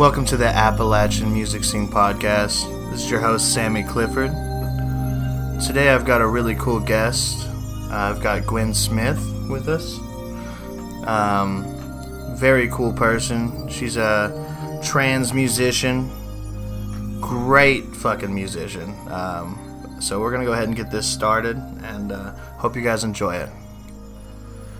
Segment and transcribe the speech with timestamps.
[0.00, 2.90] Welcome to the Appalachian Music Scene Podcast.
[2.90, 4.30] This is your host, Sammy Clifford.
[5.62, 7.46] Today I've got a really cool guest.
[7.46, 9.98] Uh, I've got Gwyn Smith with us.
[11.06, 11.66] Um,
[12.38, 13.68] very cool person.
[13.68, 16.08] She's a trans musician.
[17.20, 18.96] Great fucking musician.
[19.10, 22.80] Um, so we're going to go ahead and get this started and uh, hope you
[22.80, 23.50] guys enjoy it.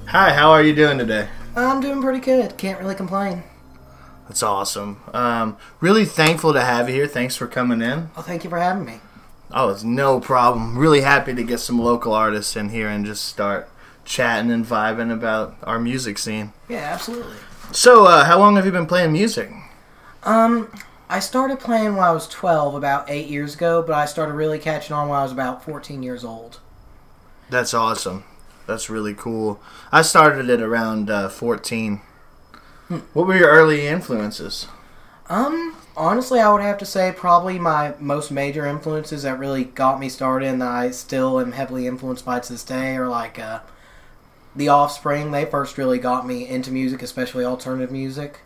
[0.07, 1.29] Hi, how are you doing today?
[1.55, 2.57] I'm doing pretty good.
[2.57, 3.43] Can't really complain.
[4.31, 5.01] That's awesome.
[5.13, 7.09] Um, really thankful to have you here.
[7.09, 8.11] Thanks for coming in.
[8.15, 9.01] Well, thank you for having me.
[9.51, 10.79] Oh, it's no problem.
[10.79, 13.69] Really happy to get some local artists in here and just start
[14.05, 16.53] chatting and vibing about our music scene.
[16.69, 17.35] Yeah, absolutely.
[17.73, 19.51] So, uh, how long have you been playing music?
[20.23, 20.73] Um,
[21.09, 24.61] I started playing when I was 12, about eight years ago, but I started really
[24.61, 26.61] catching on when I was about 14 years old.
[27.49, 28.23] That's awesome.
[28.69, 29.61] That's really cool.
[29.91, 32.03] I started it around uh, 14.
[33.13, 34.67] What were your early influences?
[35.29, 40.01] Um, honestly, I would have to say probably my most major influences that really got
[40.01, 43.39] me started and that I still am heavily influenced by to this day are like
[43.39, 43.61] uh,
[44.57, 45.31] The Offspring.
[45.31, 48.41] They first really got me into music, especially alternative music.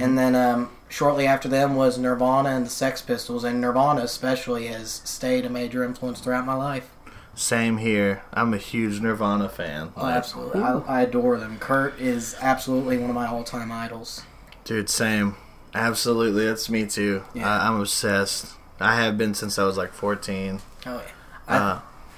[0.00, 4.68] And then um, shortly after them was Nirvana and the Sex Pistols, and Nirvana especially
[4.68, 6.88] has stayed a major influence throughout my life.
[7.34, 8.22] Same here.
[8.32, 9.92] I'm a huge Nirvana fan.
[9.96, 10.60] Oh, absolutely.
[10.62, 11.58] I, I adore them.
[11.58, 14.22] Kurt is absolutely one of my all time idols.
[14.64, 15.36] Dude, same.
[15.74, 16.46] Absolutely.
[16.46, 17.24] That's me too.
[17.34, 17.48] Yeah.
[17.50, 18.54] I, I'm obsessed.
[18.80, 20.60] I have been since I was like 14.
[20.86, 21.00] Oh, yeah.
[21.48, 21.56] I,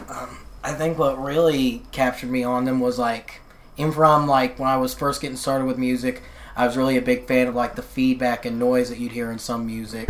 [0.08, 0.26] Uh,
[0.62, 3.40] I think what really captured me on them was like,
[3.76, 6.22] in from like when I was first getting started with music,
[6.56, 9.30] I was really a big fan of like the feedback and noise that you'd hear
[9.30, 10.08] in some music.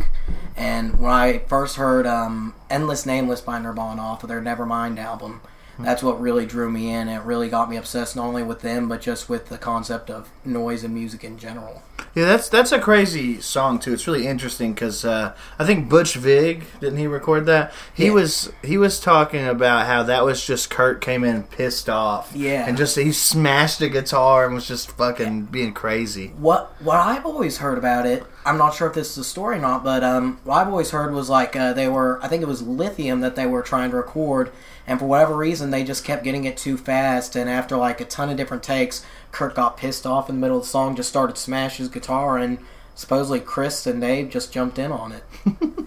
[0.57, 5.41] And when I first heard um, "Endless Nameless" by Nirvana off of their Nevermind album,
[5.79, 7.09] that's what really drew me in.
[7.09, 10.29] It really got me obsessed not only with them but just with the concept of
[10.45, 11.83] noise and music in general.
[12.15, 13.93] Yeah, that's that's a crazy song too.
[13.93, 17.73] It's really interesting because uh, I think Butch Vig didn't he record that?
[17.93, 18.13] He Yeah.
[18.13, 22.65] was he was talking about how that was just Kurt came in pissed off, Yeah.
[22.67, 26.29] and just he smashed a guitar and was just fucking being crazy.
[26.39, 29.59] What what I've always heard about it, I'm not sure if this is a story
[29.59, 32.43] or not, but um, what I've always heard was like uh, they were, I think
[32.43, 34.51] it was lithium that they were trying to record,
[34.87, 38.05] and for whatever reason they just kept getting it too fast, and after like a
[38.05, 41.09] ton of different takes, Kurt got pissed off in the middle of the song, just
[41.09, 42.59] started smashing his guitar, and
[42.95, 45.25] supposedly Chris and Dave just jumped in on it.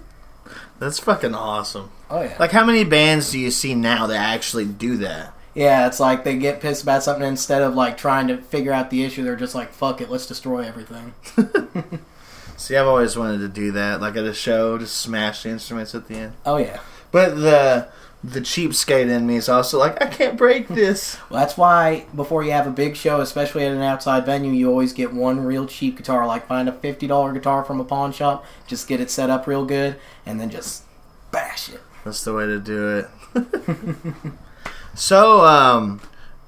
[0.79, 1.91] That's fucking awesome.
[2.09, 5.33] Oh yeah, Like, how many bands do you see now that actually do that?
[5.55, 8.89] yeah, it's like they get pissed about something instead of like trying to figure out
[8.89, 11.13] the issue, they're just like, fuck it, let's destroy everything.
[12.57, 15.93] See, I've always wanted to do that, like at a show, just smash the instruments
[15.95, 16.33] at the end.
[16.45, 16.79] Oh yeah.
[17.11, 17.89] But the
[18.23, 21.17] the cheapskate in me is also like, I can't break this.
[21.29, 24.69] Well, that's why before you have a big show, especially at an outside venue, you
[24.69, 26.25] always get one real cheap guitar.
[26.27, 29.47] Like find a fifty dollar guitar from a pawn shop, just get it set up
[29.47, 30.83] real good, and then just
[31.31, 31.81] bash it.
[32.03, 33.07] That's the way to do it.
[34.95, 36.01] so, um,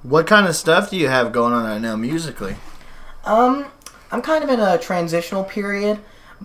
[0.04, 2.56] what kind of stuff do you have going on right now musically?
[3.26, 3.68] Um,
[4.12, 6.00] I'm kind of in a transitional period.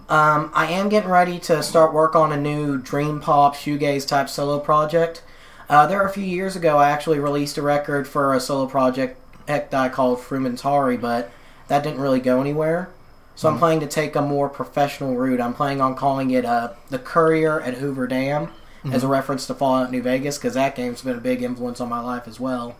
[0.08, 4.28] Um, I am getting ready to start work on a new dream pop shoegaze type
[4.28, 5.22] solo project.
[5.68, 9.18] Uh, there a few years ago, I actually released a record for a solo project
[9.46, 11.32] that I called Frumentari, but
[11.68, 12.90] that didn't really go anywhere.
[13.34, 15.40] So I'm planning to take a more professional route.
[15.40, 18.50] I'm planning on calling it uh, the Courier at Hoover Dam
[18.90, 21.88] as a reference to Fallout New Vegas because that game's been a big influence on
[21.88, 22.76] my life as well.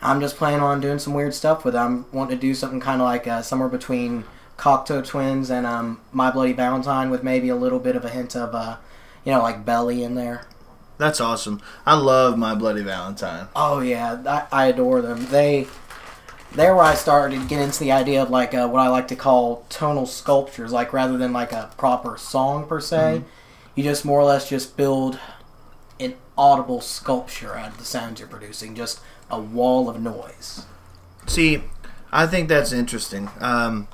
[0.00, 1.78] I'm just planning on doing some weird stuff with it.
[1.78, 4.24] I'm wanting to do something kind of like uh, somewhere between
[4.56, 8.36] Cocteau Twins and um, My Bloody Valentine with maybe a little bit of a hint
[8.36, 8.76] of, uh,
[9.24, 10.46] you know, like Belly in there.
[10.96, 11.60] That's awesome.
[11.84, 13.48] I love My Bloody Valentine.
[13.56, 15.26] Oh yeah, I, I adore them.
[15.26, 15.66] They
[16.52, 19.08] they're where I started to get into the idea of like uh, what I like
[19.08, 20.72] to call tonal sculptures.
[20.72, 23.22] Like rather than like a proper song per se,
[23.74, 25.18] you just more or less just build
[25.98, 28.76] an audible sculpture out of the sounds you're producing.
[28.76, 29.00] Just
[29.30, 30.64] a wall of noise.
[31.26, 31.64] See,
[32.12, 33.30] I think that's interesting.
[33.40, 33.88] Um,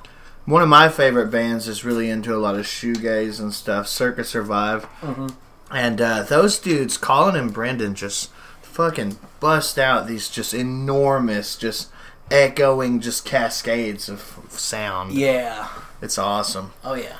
[0.45, 4.23] one of my favorite bands is really into a lot of shoegaze and stuff, Circa
[4.23, 4.87] Survive.
[5.01, 5.35] Mhm.
[5.69, 8.29] And uh, those dudes, Colin and Brendan, just
[8.61, 11.89] fucking bust out these just enormous, just
[12.29, 15.13] echoing, just cascades of sound.
[15.13, 15.67] Yeah.
[16.01, 16.73] It's awesome.
[16.83, 17.15] Oh yeah.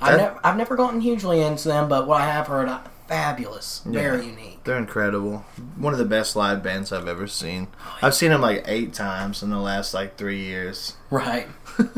[0.00, 3.82] I've, never, I've never gotten hugely into them, but what I have heard, uh, fabulous,
[3.84, 4.30] very Yeah.
[4.30, 4.64] unique.
[4.64, 5.44] They're incredible.
[5.76, 7.68] One of the best live bands I've ever seen.
[8.02, 10.94] I've seen them like eight times in the last like three years.
[11.10, 11.48] Right.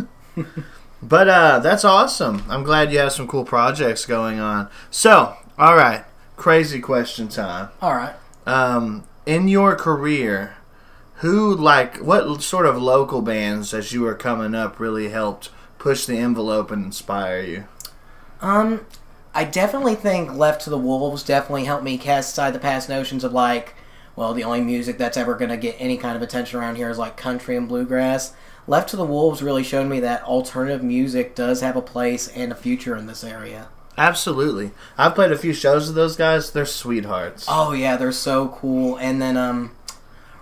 [1.03, 2.45] But uh, that's awesome.
[2.49, 4.69] I'm glad you have some cool projects going on.
[4.91, 6.05] So, all right,
[6.37, 7.71] crazy question time.
[7.81, 8.15] All right.
[8.47, 10.57] Um, in your career,
[11.17, 16.05] who like what sort of local bands as you were coming up really helped push
[16.05, 17.65] the envelope and inspire you?
[18.43, 18.87] Um,
[19.35, 23.25] I definitely think Left to the Wolves definitely helped me cast aside the past notions
[23.25, 23.75] of like,
[24.17, 26.91] well, the only music that's ever going to get any kind of attention around here
[26.91, 28.35] is like country and bluegrass.
[28.71, 32.53] Left to the Wolves really showed me that alternative music does have a place and
[32.53, 33.67] a future in this area.
[33.99, 34.71] Absolutely.
[34.97, 36.53] I've played a few shows with those guys.
[36.53, 37.47] They're sweethearts.
[37.49, 38.97] Oh yeah, they're so cool.
[38.99, 39.73] And then um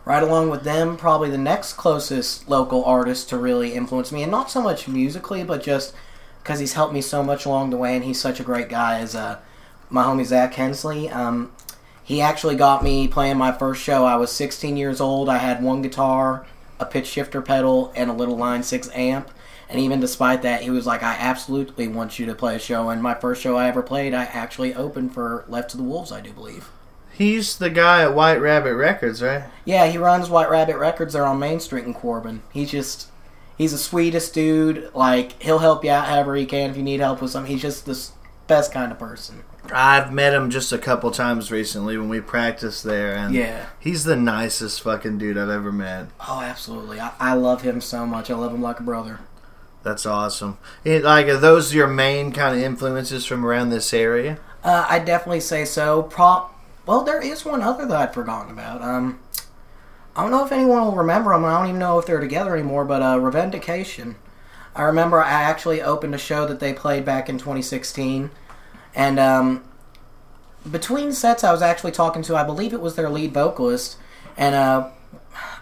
[0.04, 4.30] right along with them, probably the next closest local artist to really influence me, and
[4.30, 5.94] not so much musically, but just
[6.42, 9.00] because he's helped me so much along the way, and he's such a great guy.
[9.00, 9.38] Is uh
[9.88, 11.08] my homie Zach Hensley.
[11.08, 11.50] Um,
[12.04, 14.04] he actually got me playing my first show.
[14.04, 15.30] I was 16 years old.
[15.30, 16.46] I had one guitar,
[16.80, 19.30] a pitch shifter pedal, and a little Line 6 amp.
[19.68, 22.88] And even despite that, he was like, I absolutely want you to play a show.
[22.88, 26.10] And my first show I ever played, I actually opened for Left to the Wolves,
[26.10, 26.70] I do believe.
[27.12, 29.44] He's the guy at White Rabbit Records, right?
[29.64, 32.42] Yeah, he runs White Rabbit Records there on Main Street in Corbin.
[32.52, 33.08] He's just,
[33.58, 34.90] he's the sweetest dude.
[34.94, 37.50] Like, he'll help you out however he can if you need help with something.
[37.52, 38.08] He's just the
[38.46, 39.42] best kind of person.
[39.72, 43.66] I've met him just a couple times recently when we practiced there, and Yeah.
[43.78, 46.06] he's the nicest fucking dude I've ever met.
[46.28, 47.00] Oh, absolutely.
[47.00, 48.30] I, I love him so much.
[48.30, 49.20] I love him like a brother.
[49.82, 50.58] That's awesome.
[50.84, 54.38] It, like, are those your main kind of influences from around this area?
[54.64, 56.02] Uh, I definitely say so.
[56.02, 56.46] Pro-
[56.84, 58.82] well, there is one other that I'd forgotten about.
[58.82, 59.20] Um,
[60.16, 61.44] I don't know if anyone will remember them.
[61.44, 62.84] I don't even know if they're together anymore.
[62.84, 64.16] But uh, Revendication.
[64.74, 68.30] I remember I actually opened a show that they played back in 2016,
[68.98, 69.62] and um,
[70.68, 73.96] between sets, I was actually talking to, I believe it was their lead vocalist,
[74.36, 74.90] and uh,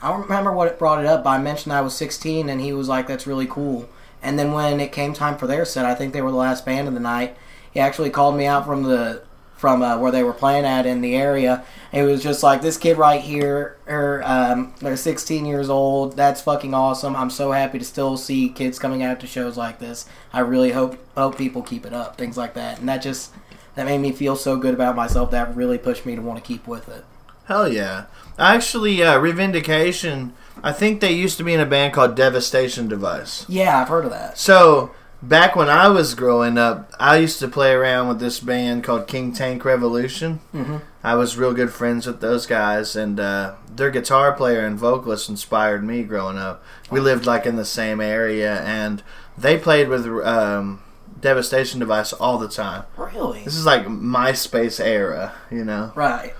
[0.00, 2.62] I don't remember what it brought it up, but I mentioned I was 16, and
[2.62, 3.88] he was like, "That's really cool."
[4.22, 6.64] And then when it came time for their set, I think they were the last
[6.64, 7.36] band of the night.
[7.70, 9.22] He actually called me out from the
[9.56, 11.64] from uh, where they were playing at in the area.
[11.92, 16.16] It was just like, "This kid right here, or um, they're 16 years old.
[16.16, 17.16] That's fucking awesome.
[17.16, 20.06] I'm so happy to still see kids coming out to shows like this.
[20.32, 22.16] I really hope hope people keep it up.
[22.18, 23.32] Things like that." And that just
[23.74, 25.30] that made me feel so good about myself.
[25.30, 27.04] That really pushed me to want to keep with it.
[27.46, 28.06] Hell yeah.
[28.38, 30.32] Actually, uh, Revindication,
[30.62, 33.46] I think they used to be in a band called Devastation Device.
[33.48, 34.36] Yeah, I've heard of that.
[34.36, 34.90] So,
[35.22, 39.06] back when I was growing up, I used to play around with this band called
[39.06, 40.40] King Tank Revolution.
[40.54, 40.80] Mhm.
[41.02, 45.28] I was real good friends with those guys, and uh, their guitar player and vocalist
[45.28, 46.62] inspired me growing up.
[46.90, 49.02] We lived like in the same area, and
[49.38, 50.80] they played with um,
[51.20, 52.84] Devastation Device all the time.
[52.96, 53.42] Really?
[53.44, 55.92] This is like MySpace era, you know.
[55.94, 56.34] Right.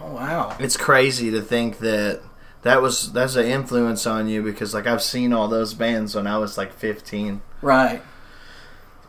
[0.00, 0.56] Oh wow.
[0.58, 2.20] It's crazy to think that
[2.62, 6.26] that was that's an influence on you because like I've seen all those bands when
[6.26, 7.40] I was like 15.
[7.62, 8.02] Right.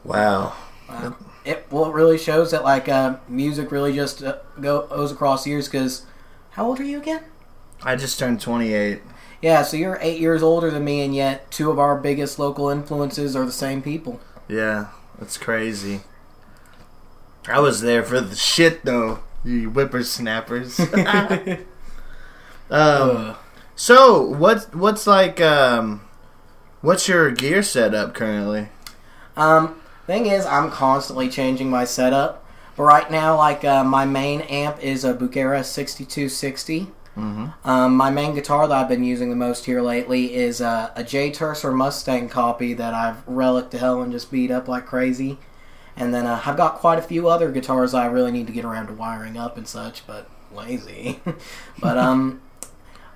[0.04, 0.56] Wow.
[0.90, 1.16] Wow.
[1.46, 5.46] It well, it really shows that like uh, music really just uh, go, goes across
[5.46, 5.68] years.
[5.68, 6.06] Because
[6.52, 7.24] how old are you again?
[7.84, 9.02] I just turned 28.
[9.42, 12.70] Yeah, so you're eight years older than me, and yet two of our biggest local
[12.70, 14.22] influences are the same people.
[14.48, 14.88] Yeah,
[15.20, 16.02] that's crazy.
[17.48, 20.80] I was there for the shit though, you whippersnappers.
[20.94, 21.66] um,
[22.70, 23.38] Ugh.
[23.76, 26.08] so what what's like um
[26.82, 28.70] what's your gear setup currently?
[29.36, 32.44] Um, thing is, I'm constantly changing my setup.
[32.76, 36.88] But right now, like uh, my main amp is a Bugera 6260.
[37.16, 37.70] Mm-hmm.
[37.70, 41.04] Um, my main guitar that I've been using the most here lately is uh, a
[41.04, 45.38] Jay Turser Mustang copy that I've relicked to hell and just beat up like crazy.
[45.96, 48.66] And then uh, I've got quite a few other guitars I really need to get
[48.66, 51.20] around to wiring up and such, but lazy.
[51.80, 52.42] but um,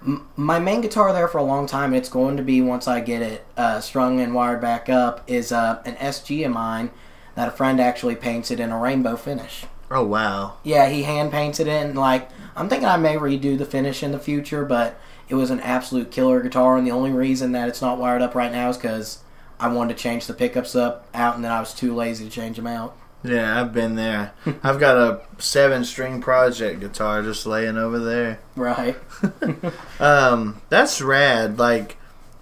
[0.01, 2.87] m- my main guitar there for a long time, and it's going to be once
[2.87, 6.91] I get it uh, strung and wired back up, is uh, an SG of mine
[7.35, 9.65] that a friend actually painted in a rainbow finish.
[9.89, 10.57] Oh wow.
[10.63, 14.11] Yeah, he hand painted it, and like I'm thinking I may redo the finish in
[14.11, 14.99] the future, but
[15.29, 18.35] it was an absolute killer guitar, and the only reason that it's not wired up
[18.35, 19.19] right now is because
[19.59, 22.31] I wanted to change the pickups up out, and then I was too lazy to
[22.31, 22.95] change them out.
[23.23, 24.31] Yeah, I've been there.
[24.63, 28.39] I've got a seven string project guitar just laying over there.
[28.55, 28.95] Right.
[29.99, 31.57] Um, that's rad.
[31.57, 31.97] Like,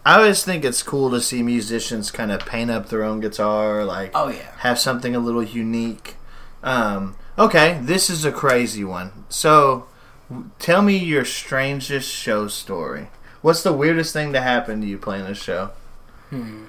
[0.05, 3.85] I always think it's cool to see musicians kind of paint up their own guitar,
[3.85, 4.51] like Oh yeah.
[4.57, 6.15] have something a little unique.
[6.63, 9.25] Um, okay, this is a crazy one.
[9.29, 9.87] So,
[10.29, 13.07] w- tell me your strangest show story.
[13.41, 15.71] What's the weirdest thing to happen to you playing a show?
[16.29, 16.65] Hmm.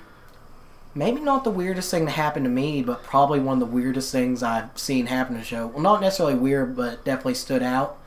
[0.96, 4.10] Maybe not the weirdest thing to happen to me, but probably one of the weirdest
[4.10, 5.66] things I've seen happen to a show.
[5.66, 7.98] Well, not necessarily weird, but definitely stood out.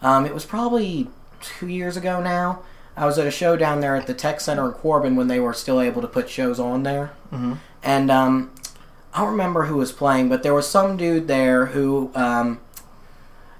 [0.00, 1.08] Um, it was probably
[1.40, 2.62] two years ago now.
[2.96, 5.40] I was at a show down there at the Tech Center in Corbin when they
[5.40, 7.10] were still able to put shows on there.
[7.32, 7.54] Mm-hmm.
[7.82, 8.52] And um,
[9.12, 12.60] I don't remember who was playing, but there was some dude there who um,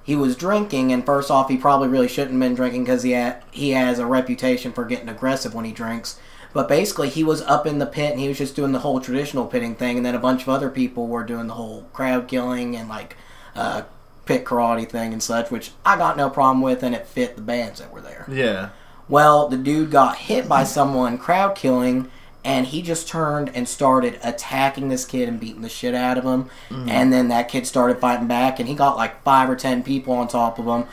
[0.05, 0.93] he was drinking.
[0.93, 3.99] And first off, he probably really shouldn't have been drinking because he ha- he has
[3.99, 6.19] a reputation for getting aggressive when he drinks.
[6.53, 9.01] But basically, he was up in the pit and he was just doing the whole
[9.01, 12.27] traditional pitting thing, and then a bunch of other people were doing the whole crowd
[12.27, 13.17] killing and like
[13.55, 13.83] uh,
[14.25, 17.43] pit karate thing and such, which I got no problem with, and it fit the
[17.43, 18.25] bands that were there.
[18.31, 18.71] Yeah.
[19.09, 22.11] Well, the dude got hit by someone crowd killing,
[22.45, 26.25] and he just turned and started attacking this kid and beating the shit out of
[26.25, 26.51] him.
[26.71, 30.15] And then that kid started fighting back, and he got like five or ten people
[30.15, 30.89] on top of him.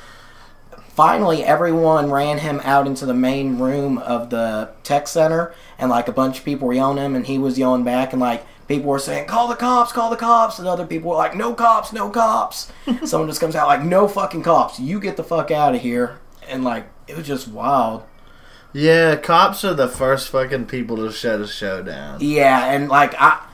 [0.95, 6.07] Finally, everyone ran him out into the main room of the tech center, and like
[6.07, 8.45] a bunch of people were yelling at him, and he was yelling back, and like
[8.69, 9.91] people were saying, "Call the cops!
[9.91, 11.91] Call the cops!" And other people were like, "No cops!
[11.91, 12.71] No cops!"
[13.03, 14.79] Someone just comes out like, "No fucking cops!
[14.79, 18.03] You get the fuck out of here!" And like it was just wild.
[18.71, 22.19] Yeah, cops are the first fucking people to shut a show down.
[22.21, 23.45] Yeah, and like I,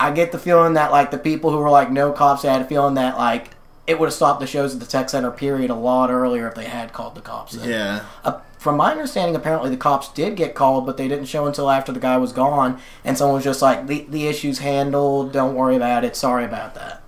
[0.00, 2.64] I get the feeling that like the people who were like no cops had a
[2.64, 3.50] feeling that like
[3.88, 6.54] it would have stopped the shows at the tech center period a lot earlier if
[6.54, 7.54] they had called the cops.
[7.54, 7.68] in.
[7.68, 8.04] Yeah.
[8.22, 11.70] Uh, from my understanding, apparently the cops did get called, but they didn't show until
[11.70, 15.32] after the guy was gone, and someone was just like, "the the issue's handled.
[15.32, 16.14] Don't worry about it.
[16.16, 17.02] Sorry about that."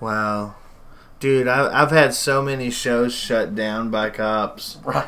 [0.00, 0.54] Wow.
[1.18, 4.78] Dude, I, I've had so many shows shut down by cops.
[4.84, 5.06] Right.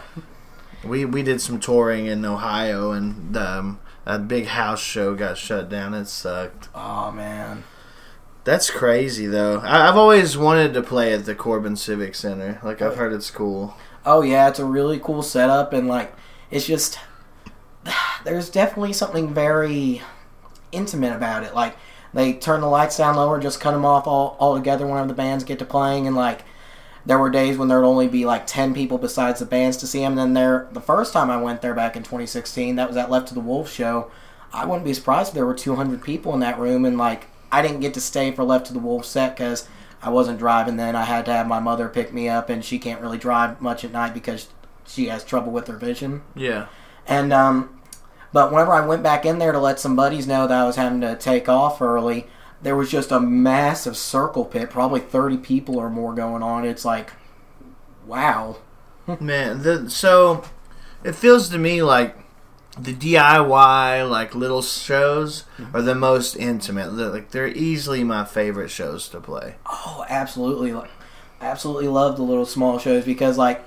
[0.85, 5.69] We we did some touring in Ohio, and um, a big house show got shut
[5.69, 5.93] down.
[5.95, 6.69] It sucked.
[6.75, 7.65] Oh man.
[8.49, 9.59] That's crazy, though.
[9.59, 12.59] I, I've always wanted to play at the Corbin Civic Center.
[12.63, 13.77] Like I've heard it's cool.
[14.07, 16.15] Oh yeah, it's a really cool setup, and like
[16.51, 16.99] it's just
[18.25, 20.01] there's definitely something very
[20.73, 21.55] intimate about it.
[21.55, 21.77] Like
[22.15, 25.13] they turn the lights down lower, just cut them off all all together whenever the
[25.13, 26.41] bands get to playing, and like
[27.05, 29.87] there were days when there would only be like ten people besides the bands to
[29.87, 30.13] see them.
[30.13, 33.11] And then there, the first time I went there back in 2016, that was at
[33.11, 34.11] Left to the Wolf show.
[34.55, 37.63] I wouldn't be surprised if there were 200 people in that room, and like I
[37.63, 39.69] didn't get to stay for Left to the Wolf set because
[40.03, 40.95] I wasn't driving then.
[40.95, 43.85] I had to have my mother pick me up, and she can't really drive much
[43.85, 44.49] at night because
[44.87, 46.23] she has trouble with her vision.
[46.35, 46.67] Yeah.
[47.07, 47.81] And um,
[48.33, 50.77] but whenever I went back in there to let some buddies know that I was
[50.77, 52.27] having to take off early,
[52.63, 56.65] there was just a massive circle pit, probably thirty people or more going on.
[56.65, 57.13] It's like,
[58.07, 58.59] wow.
[59.21, 60.45] Man, the, so
[61.03, 62.17] it feels to me like
[62.79, 65.77] the DIY like little shows mm-hmm.
[65.77, 66.91] are the most intimate.
[66.91, 69.57] They're, like they're easily my favorite shows to play.
[69.67, 70.91] Oh, absolutely, like,
[71.41, 73.65] absolutely love the little small shows because like.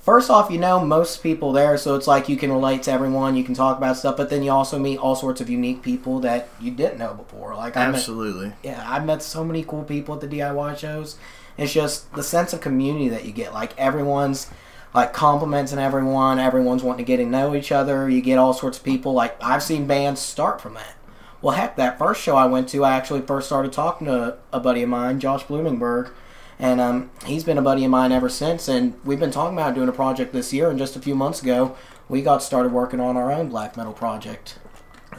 [0.00, 3.36] First off, you know most people there, so it's like you can relate to everyone,
[3.36, 6.18] you can talk about stuff, but then you also meet all sorts of unique people
[6.18, 7.54] that you didn't know before.
[7.54, 8.52] Like I met, Absolutely.
[8.64, 11.18] yeah, I met so many cool people at the DIY shows.
[11.56, 13.52] It's just the sense of community that you get.
[13.52, 14.50] Like everyone's
[14.94, 18.08] like compliments complimenting everyone, everyone's wanting to get to know each other.
[18.08, 19.12] You get all sorts of people.
[19.12, 20.94] Like I've seen bands start from that.
[21.40, 24.60] Well, heck, that first show I went to, I actually first started talking to a
[24.60, 26.12] buddy of mine, Josh Blumenberg,
[26.58, 28.68] and um, he's been a buddy of mine ever since.
[28.68, 30.70] And we've been talking about doing a project this year.
[30.70, 31.76] And just a few months ago,
[32.08, 34.58] we got started working on our own black metal project.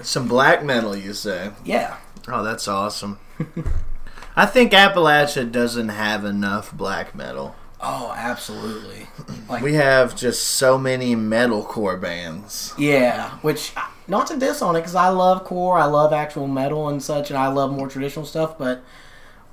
[0.02, 1.52] Some black metal, you say?
[1.66, 3.20] Yeah, Oh, that's awesome.
[4.36, 7.56] I think Appalachia doesn't have enough black metal.
[7.84, 9.08] Oh, absolutely.
[9.50, 12.74] Like We have just so many metalcore bands.
[12.78, 13.74] Yeah, which
[14.08, 17.30] not to diss on it because I love core, I love actual metal and such,
[17.30, 18.58] and I love more traditional stuff.
[18.58, 18.84] But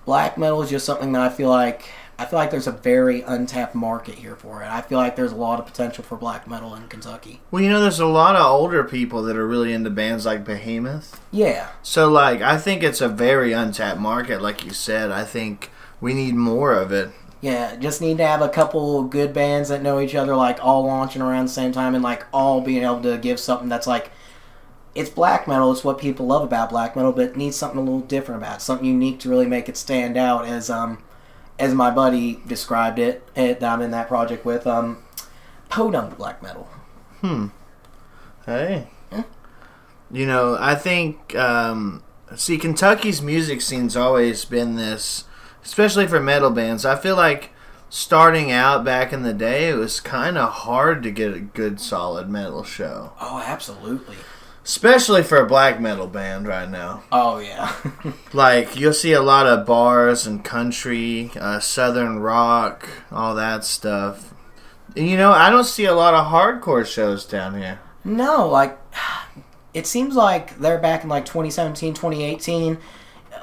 [0.07, 3.23] black metal is just something that I feel like I feel like there's a very
[3.23, 4.67] untapped market here for it.
[4.67, 7.41] I feel like there's a lot of potential for black metal in Kentucky.
[7.51, 10.45] Well, you know, there's a lot of older people that are really into bands like
[10.45, 11.19] Behemoth.
[11.33, 15.11] Yeah, So, like, I think it's a very untapped market, like you said.
[15.11, 17.11] I think we need more of it.
[17.41, 20.85] Yeah, just need to have a couple good bands that know each other, like all
[20.85, 24.11] launching around the same time, and like all being able to give something that's like.
[24.93, 25.71] It's black metal.
[25.71, 28.57] It's what people love about black metal, but it needs something a little different about
[28.57, 30.47] it, something unique to really make it stand out.
[30.47, 31.01] As um,
[31.61, 35.05] as my buddy described it, eh, that I'm in that project with, um,
[35.69, 36.69] podunk black metal.
[37.21, 37.49] Hmm.
[38.47, 38.89] Hey.
[40.11, 42.03] You know, I think, um,
[42.35, 45.25] see, Kentucky's music scene's always been this,
[45.71, 46.85] especially for metal bands.
[46.85, 47.51] I feel like
[47.89, 51.81] starting out back in the day, it was kind of hard to get a good,
[51.81, 53.13] solid metal show.
[53.21, 54.17] Oh, absolutely.
[54.65, 57.05] Especially for a black metal band right now.
[57.13, 57.73] Oh yeah.
[58.33, 64.35] Like, you'll see a lot of bars and country, uh, southern rock, all that stuff.
[64.97, 67.79] And, you know, I don't see a lot of hardcore shows down here.
[68.03, 68.77] no, like
[69.73, 72.77] it seems like they're back in like 2017, 2018.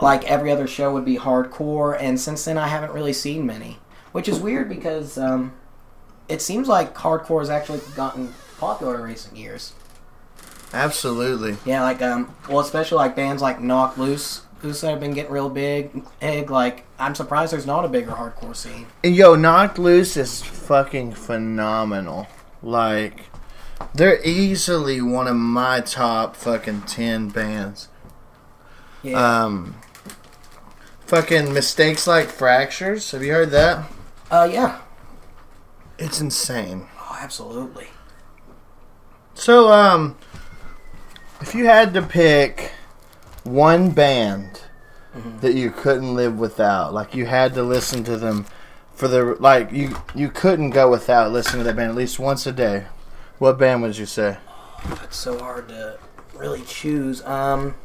[0.02, 3.80] Like every other show would be hardcore, and since then I haven't really seen many,
[4.12, 5.54] which is weird because um,
[6.30, 9.74] it seems like hardcore has actually gotten popular in recent years.
[10.74, 11.58] Absolutely.
[11.66, 15.50] Yeah, like um, well, especially like bands like Knocked Loose, who's have been getting real
[15.50, 16.04] big.
[16.20, 18.88] Big, like I'm surprised there's not a bigger hardcore scene.
[19.04, 22.28] And yo, Knocked Loose is fucking phenomenal.
[22.62, 23.26] Like,
[23.94, 27.88] They're easily one of my top fucking ten bands.
[29.04, 29.44] Yeah.
[29.44, 29.76] Um,
[31.08, 33.12] fucking mistakes like fractures.
[33.12, 33.90] Have you heard that?
[34.30, 34.82] uh, yeah.
[35.98, 36.88] It's insane.
[37.00, 37.88] Oh, absolutely.
[39.34, 40.18] So, um,
[41.42, 42.72] if you had to pick
[43.44, 44.62] one band
[45.42, 48.46] that you couldn't live without, like you had to listen to them
[48.94, 52.46] for the like you you couldn't go without listening to that band at least once
[52.46, 52.86] a day.
[53.38, 54.38] What band would you say?
[55.04, 55.98] It's so hard to
[56.36, 57.24] really choose.
[57.26, 57.76] Um,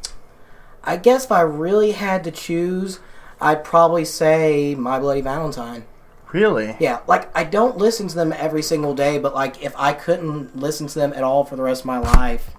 [0.83, 2.99] I guess if I really had to choose,
[3.41, 5.85] I'd probably say My Bloody Valentine.
[6.31, 6.75] Really?
[6.79, 10.57] Yeah, like I don't listen to them every single day, but like if I couldn't
[10.57, 12.51] listen to them at all for the rest of my life,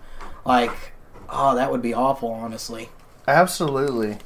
[0.45, 0.71] like
[1.29, 2.91] oh, that would be awful, honestly.
[3.27, 4.19] Absolutely.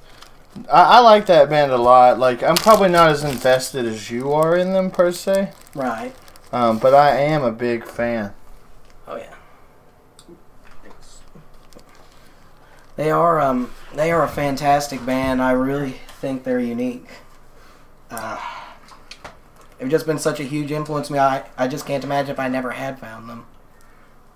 [0.71, 2.19] I, I like that band a lot.
[2.19, 6.15] Like I'm probably not as invested as you are in them per se, Right.
[6.53, 8.35] um, but I am a big fan.
[9.07, 9.33] Oh yeah.
[12.97, 15.41] They are um they are a fantastic band.
[15.41, 17.07] I really think they're unique.
[18.11, 18.39] Uh,
[19.79, 21.19] they've just been such a huge influence me.
[21.19, 23.47] I I just can't imagine if I never had found them.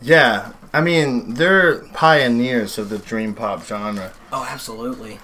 [0.01, 4.13] Yeah, I mean they're pioneers of the dream pop genre.
[4.33, 5.19] Oh, absolutely.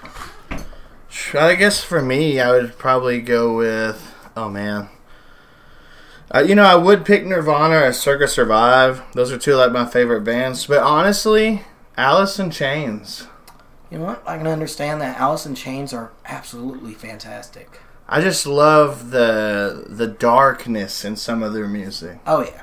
[1.35, 4.15] I guess for me, I would probably go with.
[4.37, 4.89] Oh man.
[6.35, 9.03] Uh, you know, I would pick Nirvana or Circa Survive.
[9.15, 10.67] Those are two like my favorite bands.
[10.67, 11.63] But honestly,
[11.97, 13.27] Alice in Chains.
[13.91, 14.23] You know what?
[14.27, 15.19] I can understand that.
[15.19, 17.81] Alice in Chains are absolutely fantastic.
[18.09, 22.19] I just love the the darkness in some of their music.
[22.27, 22.63] Oh yeah.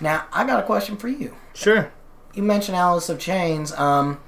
[0.00, 1.34] Now I got a question for you.
[1.54, 1.92] Sure.
[2.34, 3.72] you mentioned Alice of Chains.
[3.72, 4.20] Um,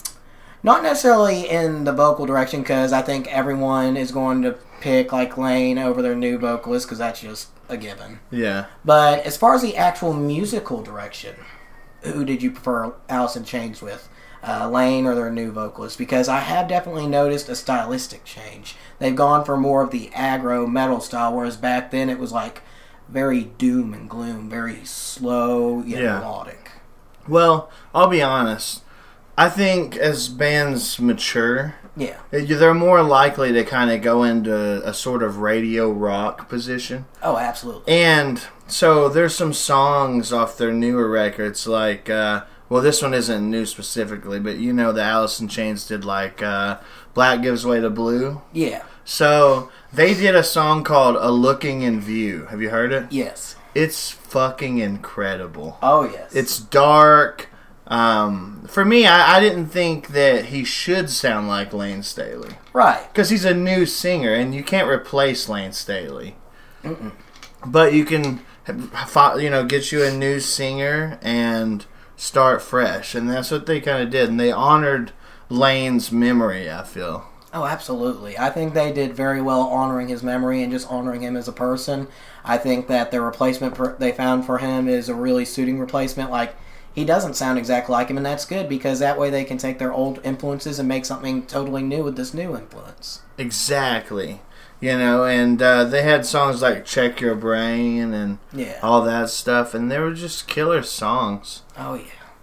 [0.62, 5.36] not necessarily in the vocal direction, because I think everyone is going to pick like
[5.36, 8.20] Lane over their new vocalist, because that's just a given.
[8.30, 8.66] Yeah.
[8.84, 11.34] But as far as the actual musical direction,
[12.02, 14.08] who did you prefer Alice in Chains with?
[14.46, 15.98] Uh, Lane or their new vocalist?
[15.98, 18.74] Because I have definitely noticed a stylistic change.
[18.98, 22.62] They've gone for more of the aggro metal style, whereas back then it was like
[23.08, 26.18] very doom and gloom, very slow yet Yeah.
[26.18, 26.70] melodic.
[27.28, 28.82] Well, I'll be honest.
[29.38, 32.16] I think as bands mature, Yeah.
[32.30, 37.06] they're more likely to kind of go into a sort of radio rock position.
[37.22, 37.92] Oh, absolutely.
[37.92, 43.50] And so there's some songs off their newer records, like, uh, well, this one isn't
[43.50, 46.78] new specifically, but you know, the Alice in Chains did like uh,
[47.12, 48.40] Black Gives Way to Blue.
[48.50, 48.82] Yeah.
[49.04, 52.46] So they did a song called A Looking in View.
[52.46, 53.12] Have you heard it?
[53.12, 53.56] Yes.
[53.74, 55.76] It's fucking incredible.
[55.82, 56.34] Oh yes.
[56.34, 57.50] It's dark.
[57.88, 63.06] Um, for me, I, I didn't think that he should sound like Lane Staley right.
[63.12, 66.36] because he's a new singer, and you can't replace Lane Staley.
[67.66, 71.84] But you can, you know, get you a new singer and
[72.22, 75.12] start fresh, and that's what they kind of did, and they honored
[75.48, 76.70] Lane's memory.
[76.70, 77.26] I feel.
[77.52, 78.38] Oh, absolutely.
[78.38, 81.52] I think they did very well honoring his memory and just honoring him as a
[81.52, 82.06] person.
[82.44, 86.30] I think that the replacement for, they found for him is a really suiting replacement.
[86.30, 86.54] Like
[86.94, 89.78] he doesn't sound exactly like him, and that's good because that way they can take
[89.78, 93.20] their old influences and make something totally new with this new influence.
[93.36, 94.40] Exactly.
[94.82, 98.80] You know, and uh, they had songs like "Check Your Brain" and Yeah.
[98.82, 101.62] all that stuff, and they were just killer songs.
[101.78, 102.02] Oh yeah.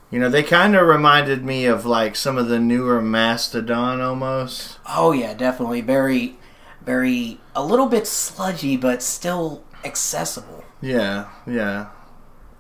[0.09, 4.79] You know, they kind of reminded me of like some of the newer Mastodon almost.
[4.87, 6.37] Oh yeah, definitely very,
[6.83, 10.63] very a little bit sludgy, but still accessible.
[10.81, 11.87] Yeah, yeah.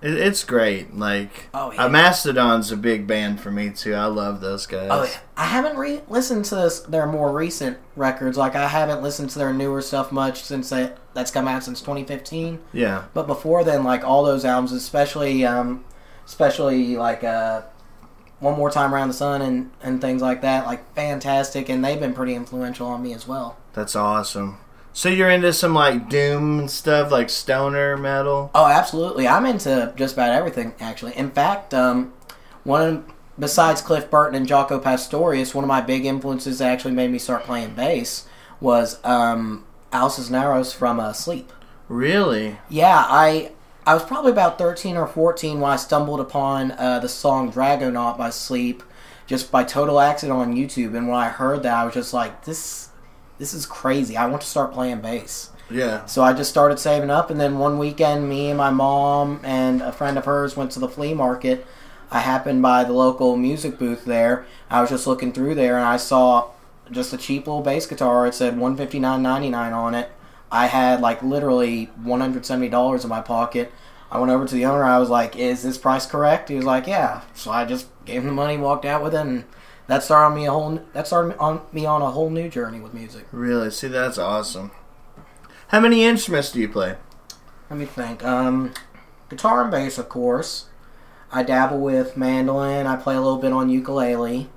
[0.01, 0.95] It, it's great.
[0.95, 1.85] Like, Oh, yeah.
[1.85, 3.93] uh, Mastodon's a big band for me too.
[3.93, 4.87] I love those guys.
[4.91, 5.19] Oh, yeah.
[5.35, 8.37] I haven't re- listened to this, their more recent records.
[8.37, 11.79] Like I haven't listened to their newer stuff much since they, that's come out since
[11.81, 12.59] 2015.
[12.73, 15.83] Yeah, But before then, like all those albums, especially, um,
[16.25, 17.63] especially like uh,
[18.39, 21.99] one more time around the sun and and things like that, like fantastic, and they've
[21.99, 23.57] been pretty influential on me as well.
[23.73, 24.57] that's awesome.
[24.99, 28.51] So you're into some like doom and stuff, like stoner metal.
[28.53, 29.29] Oh, absolutely.
[29.29, 31.15] I'm into just about everything, actually.
[31.15, 32.11] In fact, um,
[32.65, 33.05] one
[33.39, 37.17] besides Cliff Burton and Jaco Pastorius, one of my big influences that actually made me
[37.17, 38.27] start playing bass
[38.59, 41.53] was um, Al Cisneros from uh, Sleep.
[41.87, 42.57] Really?
[42.67, 43.53] Yeah, I
[43.85, 48.17] I was probably about 13 or 14 when I stumbled upon uh, the song Dragonaut
[48.17, 48.83] by Sleep
[49.27, 50.93] just by total accident on YouTube.
[50.93, 52.88] And when I heard that, I was just like, this
[53.39, 54.15] this is crazy.
[54.15, 55.49] I want to start playing bass.
[55.71, 56.05] Yeah.
[56.05, 59.81] So I just started saving up, and then one weekend, me and my mom and
[59.81, 61.65] a friend of hers went to the flea market.
[62.11, 64.45] I happened by the local music booth there.
[64.69, 66.49] I was just looking through there, and I saw
[66.91, 68.25] just a cheap little bass guitar.
[68.27, 70.11] It said one fifty nine ninety nine on it.
[70.51, 73.71] I had like literally one hundred seventy dollars in my pocket.
[74.11, 74.83] I went over to the owner.
[74.83, 78.21] I was like, "Is this price correct?" He was like, "Yeah." So I just gave
[78.21, 79.43] him the money, walked out with it, and
[79.89, 80.79] that started me a whole.
[80.93, 83.25] That started on me on a whole new journey with music.
[83.31, 83.71] Really?
[83.71, 84.71] See, that's awesome.
[85.69, 86.95] How many instruments do you play?
[87.69, 88.23] Let me think.
[88.23, 88.73] Um,
[89.29, 90.67] guitar and bass, of course.
[91.31, 92.85] I dabble with mandolin.
[92.85, 94.49] I play a little bit on ukulele.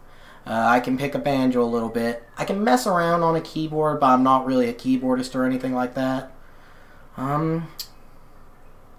[0.46, 2.22] Uh, I can pick a banjo a little bit.
[2.36, 5.72] I can mess around on a keyboard, but I'm not really a keyboardist or anything
[5.72, 6.32] like that.
[7.16, 7.68] Um,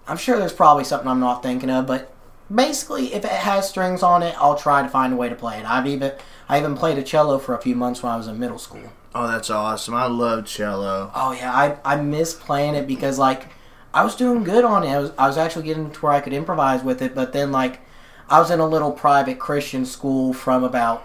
[0.08, 2.13] I'm sure there's probably something I'm not thinking of, but
[2.54, 5.58] basically, if it has strings on it, I'll try to find a way to play
[5.58, 5.64] it.
[5.64, 6.12] I've even
[6.48, 8.92] I even played a cello for a few months when I was in middle school.
[9.14, 9.94] Oh, that's awesome.
[9.94, 11.10] I love cello.
[11.14, 13.48] Oh yeah, I I miss playing it because like
[13.92, 14.88] I was doing good on it.
[14.88, 17.52] I was I was actually getting to where I could improvise with it, but then
[17.52, 17.80] like
[18.28, 21.04] I was in a little private Christian school from about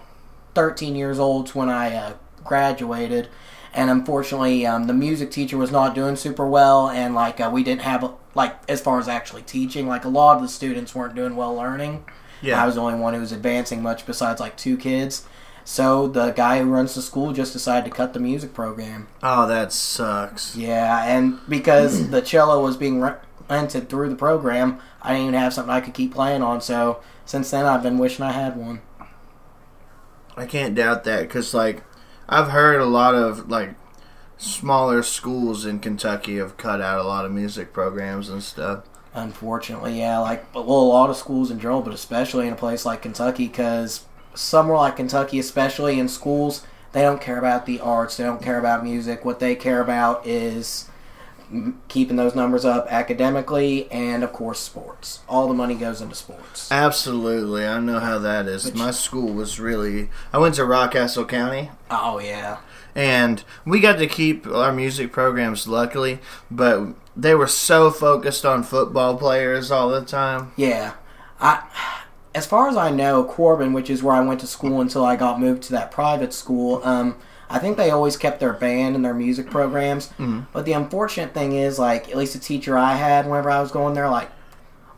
[0.56, 3.28] 13 years old to when I uh, graduated,
[3.74, 7.64] and unfortunately um, the music teacher was not doing super well, and like uh, we
[7.64, 11.16] didn't have like as far as actually teaching, like a lot of the students weren't
[11.16, 12.06] doing well learning.
[12.42, 12.62] Yeah.
[12.62, 15.26] I was the only one who was advancing much besides like two kids.
[15.66, 19.08] So the guy who runs the school just decided to cut the music program.
[19.22, 20.56] Oh, that sucks.
[20.56, 23.08] Yeah, and because the cello was being
[23.50, 26.62] rented through the program, I didn't even have something I could keep playing on.
[26.62, 28.82] So since then, I've been wishing I had one.
[30.36, 31.84] I can't doubt that because, like,
[32.32, 33.74] I've heard a lot of like
[34.38, 38.86] smaller schools in Kentucky have cut out a lot of music programs and stuff.
[39.16, 42.86] Unfortunately, yeah, like well, a lot of schools in general, but especially in a place
[42.86, 48.18] like Kentucky, because somewhere like Kentucky, especially in schools, they don't care about the arts,
[48.18, 49.26] they don't care about music.
[49.26, 50.88] What they care about is
[51.88, 55.20] keeping those numbers up academically, and of course, sports.
[55.28, 56.72] All the money goes into sports.
[56.72, 58.74] Absolutely, I know how that is.
[58.76, 60.10] My school was really.
[60.32, 62.58] I went to Rockcastle County, Oh yeah,
[62.96, 66.20] and we got to keep our music programs, luckily,
[66.52, 70.52] but they were so focused on football players all the time.
[70.56, 70.94] Yeah,
[71.40, 71.64] I.
[72.36, 75.16] As far as I know, Corbin, which is where I went to school until I
[75.16, 77.16] got moved to that private school, um,
[77.50, 80.12] I think they always kept their band and their music programs.
[80.20, 80.46] Mhm.
[80.54, 83.72] But the unfortunate thing is, like, at least the teacher I had whenever I was
[83.72, 84.30] going there, like,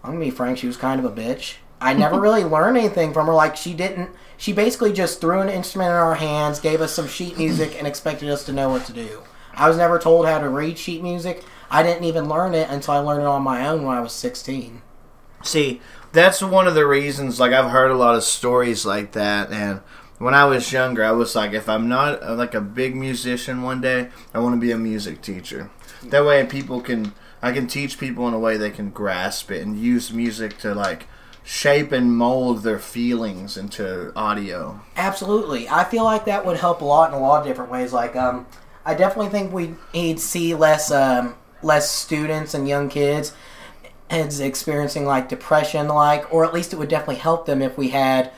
[0.03, 1.55] I'm gonna be frank, she was kind of a bitch.
[1.79, 3.33] I never really learned anything from her.
[3.33, 4.09] Like, she didn't.
[4.37, 7.87] She basically just threw an instrument in our hands, gave us some sheet music, and
[7.87, 9.21] expected us to know what to do.
[9.55, 11.43] I was never told how to read sheet music.
[11.69, 14.11] I didn't even learn it until I learned it on my own when I was
[14.13, 14.81] 16.
[15.43, 17.39] See, that's one of the reasons.
[17.39, 19.81] Like I've heard a lot of stories like that, and
[20.21, 23.63] when I was younger, I was like, if I'm not uh, like a big musician
[23.63, 25.71] one day, I want to be a music teacher.
[26.03, 29.65] That way, people can I can teach people in a way they can grasp it
[29.65, 31.07] and use music to like
[31.43, 34.79] shape and mold their feelings into audio.
[34.95, 35.67] Absolutely.
[35.67, 37.91] I feel like that would help a lot in a lot of different ways.
[37.91, 38.45] Like, um,
[38.85, 43.33] I definitely think we need to see less, um, less students and young kids
[44.11, 47.89] is experiencing like depression, like, or at least it would definitely help them if we
[47.89, 48.31] had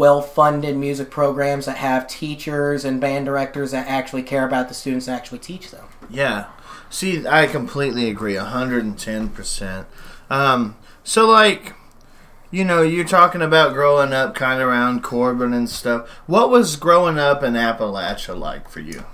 [0.00, 5.06] well-funded music programs that have teachers and band directors that actually care about the students
[5.06, 5.86] and actually teach them.
[6.08, 6.46] Yeah.
[6.88, 9.86] See, I completely agree, hundred and ten percent.
[10.30, 11.74] Um, so like,
[12.50, 16.08] you know, you're talking about growing up kind of around Corbin and stuff.
[16.26, 19.04] What was growing up in Appalachia like for you?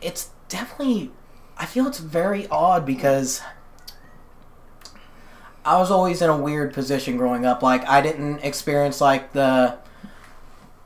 [0.00, 1.10] it's definitely
[1.56, 3.42] I feel it's very odd because
[5.64, 7.62] I was always in a weird position growing up.
[7.62, 9.78] Like I didn't experience like the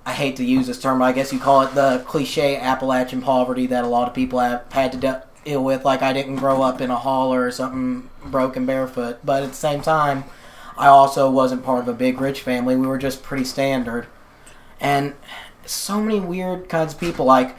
[0.06, 3.22] I hate to use this term, but I guess you call it the cliche Appalachian
[3.22, 5.84] poverty that a lot of people have had to de- deal with.
[5.84, 9.56] Like I didn't grow up in a holler or something broken barefoot, but at the
[9.56, 10.24] same time,
[10.76, 12.76] I also wasn't part of a big rich family.
[12.76, 14.06] We were just pretty standard,
[14.80, 15.14] and
[15.64, 17.24] so many weird kinds of people.
[17.24, 17.56] Like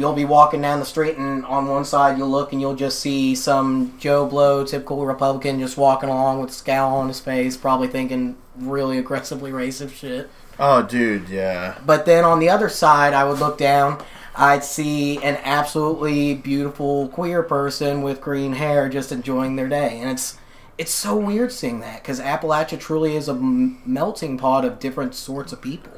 [0.00, 2.98] you'll be walking down the street and on one side you'll look and you'll just
[2.98, 7.56] see some Joe Blow, typical Republican, just walking along with a scowl on his face,
[7.56, 10.30] probably thinking really aggressively racist shit.
[10.58, 11.78] Oh, dude, yeah.
[11.84, 14.02] But then on the other side, I would look down,
[14.34, 20.10] I'd see an absolutely beautiful queer person with green hair just enjoying their day, and
[20.10, 20.38] it's
[20.78, 25.14] it's so weird seeing that because Appalachia truly is a m- melting pot of different
[25.14, 25.92] sorts of people.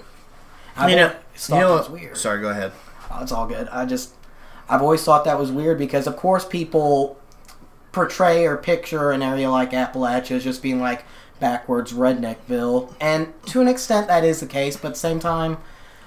[0.76, 1.14] I've you know,
[1.48, 2.16] you know weird.
[2.16, 2.72] Sorry, go ahead.
[3.12, 3.68] Oh, it's all good.
[3.68, 4.14] I just,
[4.68, 7.18] I've always thought that was weird because, of course, people
[7.92, 11.04] portray or picture an area like Appalachia as just being like
[11.40, 14.76] backwards redneckville, and to an extent that is the case.
[14.76, 15.58] But at the same time,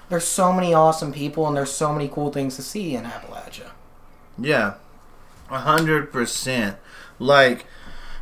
[0.10, 3.72] there's so many awesome people and there's so many cool things to see in Appalachia.
[4.38, 4.76] Yeah,
[5.50, 6.78] a hundred percent.
[7.20, 7.66] Like,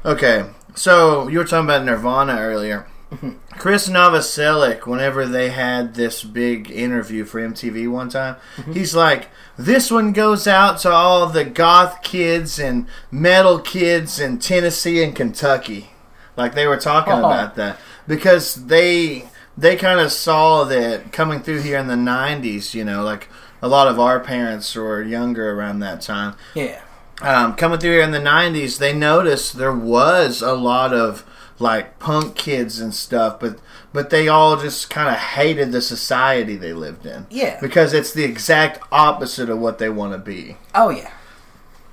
[0.04, 2.88] okay, so you were talking about Nirvana earlier.
[3.58, 8.36] Chris Novoselic, whenever they had this big interview for MTV one time,
[8.74, 14.40] he's like, "This one goes out to all the goth kids and metal kids in
[14.40, 15.90] Tennessee and Kentucky."
[16.36, 17.20] Like they were talking Oh.
[17.20, 19.26] about that because they
[19.58, 22.74] they kind of saw that coming through here in the '90s.
[22.74, 23.30] You know, like
[23.62, 26.82] a lot of our parents were younger around that time Yeah.
[27.22, 31.24] um, coming through here in the 90s they noticed there was a lot of
[31.64, 33.58] like punk kids and stuff but
[33.94, 37.60] but they all just kind of hated the society they lived in Yeah.
[37.62, 41.12] because it's the exact opposite of what they want to be Oh yeah.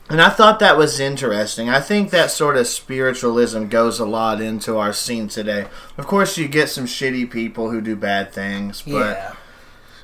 [0.08, 4.40] and i thought that was interesting i think that sort of spiritualism goes a lot
[4.40, 8.82] into our scene today of course you get some shitty people who do bad things
[8.82, 9.32] but Yeah.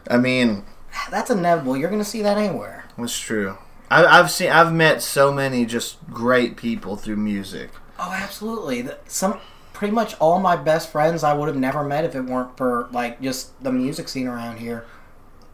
[0.09, 0.64] i mean
[1.11, 1.76] That's inevitable.
[1.76, 2.85] You're gonna see that anywhere.
[2.98, 3.59] it's true
[3.90, 8.83] I, i've seen i've met so many just great people through music Oh, absolutely.
[8.83, 9.40] The- Some
[9.76, 12.88] pretty much all my best friends I would have never met if it weren't for
[12.92, 14.84] like just the music scene around here.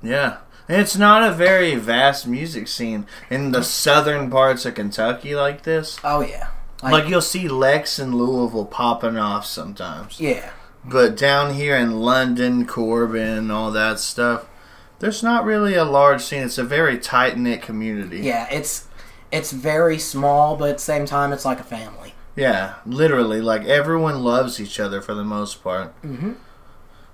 [0.03, 0.39] Yeah.
[0.69, 5.63] And it's not a very vast music scene in the southern parts of Kentucky like
[5.63, 5.99] this.
[6.05, 6.49] Oh yeah.
[6.83, 10.19] Like, you'll see Lex and Louisville popping off sometimes.
[10.19, 10.51] yeah.
[10.85, 14.47] But down here in London, Corbin, all that stuff,
[14.99, 16.43] there's not really a large scene.
[16.43, 18.21] It's a very tight knit community.
[18.23, 18.89] Yeah, it's
[19.31, 22.12] it's very small, but at the same time, it's like a family.
[22.37, 23.41] Yeah, literally.
[23.41, 26.01] Like everyone loves each other for the most part.
[26.03, 26.33] Mm-hmm.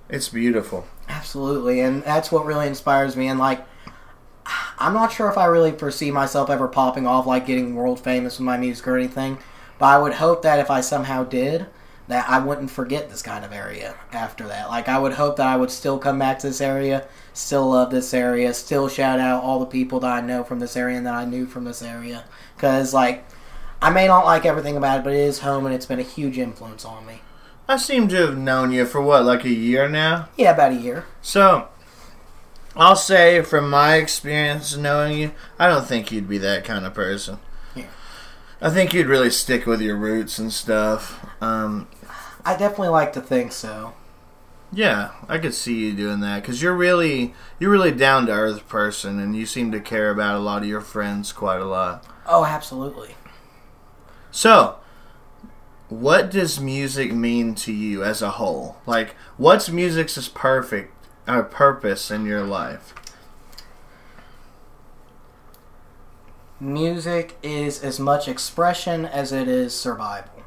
[0.09, 0.87] It's beautiful.
[1.07, 3.27] Absolutely, and that's what really inspires me.
[3.27, 3.65] And like,
[4.79, 8.39] I'm not sure if I really foresee myself ever popping off, like getting world famous
[8.39, 9.37] with my music or anything.
[9.77, 11.67] But I would hope that if I somehow did,
[12.07, 14.69] that I wouldn't forget this kind of area after that.
[14.69, 17.91] Like, I would hope that I would still come back to this area, still love
[17.91, 21.05] this area, still shout out all the people that I know from this area and
[21.05, 22.25] that I knew from this area.
[22.55, 23.25] Because, like,
[23.81, 26.03] I may not like everything about it, but it is home and it's been a
[26.03, 27.21] huge influence on me.
[27.67, 30.29] I seem to have known you for what, like a year now?
[30.37, 31.05] Yeah, about a year.
[31.21, 31.67] So,
[32.75, 36.93] I'll say from my experience knowing you, I don't think you'd be that kind of
[36.93, 37.37] person.
[37.75, 37.85] Yeah.
[38.61, 41.25] I think you'd really stick with your roots and stuff.
[41.41, 41.87] Um,
[42.43, 43.93] I definitely like to think so.
[44.71, 48.67] yeah, I could see you doing that because you're really you're really down to earth
[48.67, 52.05] person, and you seem to care about a lot of your friends quite a lot.
[52.25, 53.15] Oh, absolutely.
[54.31, 54.77] So,
[55.89, 58.77] what does music mean to you as a whole?
[58.85, 60.93] Like, what's music's perfect
[61.27, 62.93] uh, purpose in your life?
[66.59, 70.43] Music is as much expression as it is survival.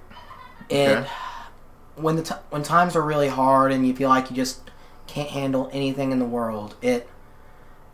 [0.69, 1.09] It Okay.
[1.97, 4.61] when the t- when times are really hard and you feel like you just
[5.07, 7.09] can't handle anything in the world, it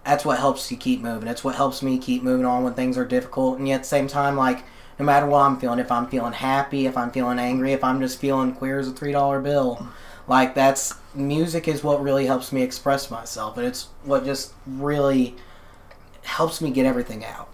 [0.05, 1.29] that's what helps you keep moving.
[1.29, 3.59] It's what helps me keep moving on when things are difficult.
[3.59, 4.64] And yet at the same time, like
[4.98, 8.00] no matter what I'm feeling, if I'm feeling happy, if I'm feeling angry, if I'm
[8.00, 9.88] just feeling queer as a three dollar bill,
[10.26, 15.37] like that's music is what really helps me express myself, and it's what just really
[16.22, 17.48] helps me get everything out.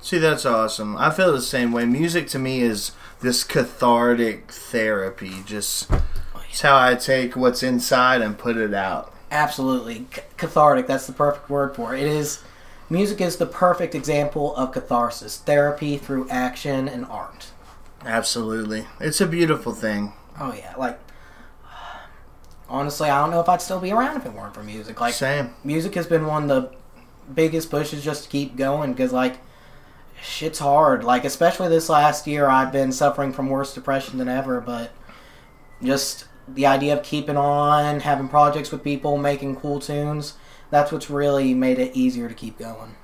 [0.00, 0.96] See, that's awesome.
[0.96, 1.84] I feel the same way.
[1.84, 5.42] Music to me is this cathartic therapy.
[5.44, 5.90] Just
[6.50, 9.12] it's how I take what's inside and put it out.
[9.30, 10.86] Absolutely, C- cathartic.
[10.86, 12.02] That's the perfect word for it.
[12.02, 12.42] It is.
[12.88, 17.50] Music is the perfect example of catharsis, therapy through action and art.
[18.04, 20.12] Absolutely, it's a beautiful thing.
[20.38, 20.98] Oh yeah, like
[22.68, 25.00] honestly, I don't know if I'd still be around if it weren't for music.
[25.00, 25.54] Like Same.
[25.64, 26.76] music has been one of the
[27.32, 29.38] biggest pushes just to keep going because like
[30.22, 31.04] shit's hard.
[31.04, 34.60] Like especially this last year, I've been suffering from worse depression than ever.
[34.60, 34.92] But
[35.82, 40.34] just the idea of keeping on, having projects with people, making cool tunes.
[40.70, 42.96] That's what's really made it easier to keep going.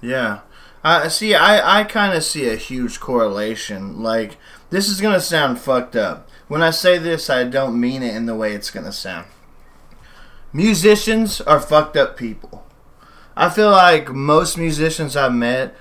[0.00, 0.40] Yeah.
[0.82, 1.34] I see.
[1.34, 4.02] I I kind of see a huge correlation.
[4.02, 4.38] Like
[4.70, 6.28] this is gonna sound fucked up.
[6.48, 9.26] When I say this, I don't mean it in the way it's gonna sound.
[10.52, 12.66] Musicians are fucked up people.
[13.36, 15.74] I feel like most musicians I've met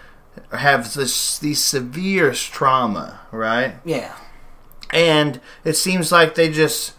[0.51, 3.75] have this the severe trauma, right?
[3.85, 4.15] Yeah,
[4.91, 6.93] and it seems like they just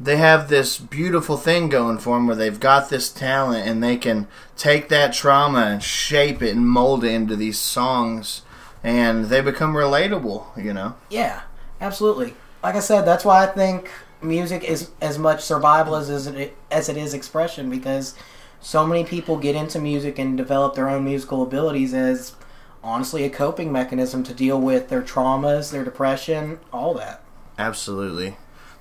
[0.00, 3.96] they have this beautiful thing going for them where they've got this talent and they
[3.96, 8.42] can take that trauma and shape it and mold it into these songs
[8.84, 11.42] and they become relatable you know yeah,
[11.80, 12.34] absolutely.
[12.62, 16.56] Like I said, that's why I think music is as much survival as as it,
[16.70, 18.14] as it is expression because
[18.60, 22.34] so many people get into music and develop their own musical abilities as
[22.82, 27.22] honestly a coping mechanism to deal with their traumas, their depression, all that.
[27.58, 28.36] absolutely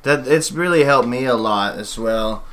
[0.07, 2.43] that it's really helped me a lot as well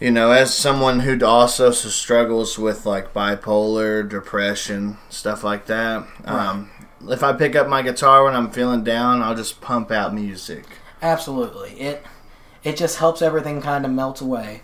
[0.00, 6.70] you know as someone who also struggles with like bipolar depression stuff like that um,
[7.08, 10.64] if i pick up my guitar when i'm feeling down i'll just pump out music
[11.02, 11.80] Absolutely.
[11.80, 12.04] It
[12.64, 14.62] it just helps everything kind of melt away.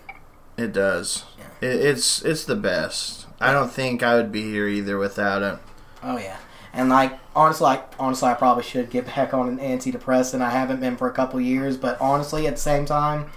[0.57, 1.23] It does.
[1.37, 1.69] Yeah.
[1.69, 3.25] It, it's it's the best.
[3.39, 5.59] I don't think I would be here either without it.
[6.03, 6.37] Oh yeah,
[6.73, 10.41] and like honestly, like honestly, I probably should get back on an antidepressant.
[10.41, 13.29] I haven't been for a couple years, but honestly, at the same time,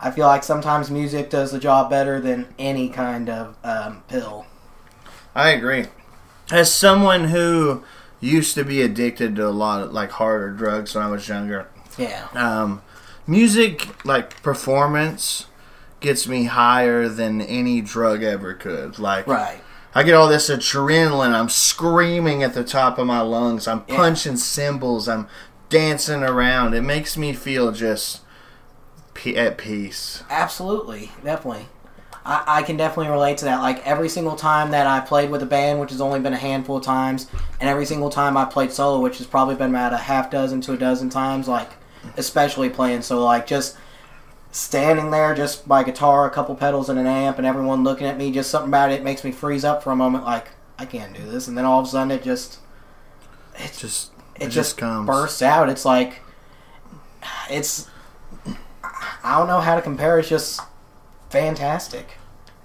[0.00, 4.46] I feel like sometimes music does the job better than any kind of um, pill.
[5.34, 5.86] I agree.
[6.50, 7.84] As someone who
[8.20, 11.68] used to be addicted to a lot of like harder drugs when I was younger,
[11.98, 12.82] Yeah, um,
[13.26, 15.46] music like performance
[16.00, 18.98] gets me higher than any drug ever could.
[18.98, 19.61] Like right.
[19.94, 21.32] I get all this adrenaline.
[21.32, 23.68] I'm screaming at the top of my lungs.
[23.68, 23.96] I'm Yeah.
[23.96, 25.08] punching cymbals.
[25.08, 25.28] I'm
[25.68, 26.74] dancing around.
[26.74, 28.20] It makes me feel just
[29.14, 30.22] pe- at peace.
[30.30, 31.66] Absolutely, definitely.
[32.24, 33.60] I, I can definitely relate to that.
[33.60, 36.38] Like every single time that I played with a band, which has only been a
[36.38, 37.26] handful of times,
[37.60, 40.60] and every single time I played solo, which has probably been about a half dozen
[40.62, 41.68] to a dozen times, like
[42.16, 43.76] especially playing solo, like just
[44.52, 48.16] standing there, just my guitar, a couple pedals, and an amp, and everyone looking at
[48.16, 51.12] me, just something about it makes me freeze up for a moment, like I can't
[51.14, 52.58] do this, and then all of a sudden it just
[53.56, 55.06] It just it, it, just, just comes.
[55.06, 55.68] bursts out.
[55.68, 56.20] It's like
[57.50, 57.88] it's
[59.24, 60.18] I don't know how to compare.
[60.18, 60.60] It's just
[61.30, 62.16] fantastic.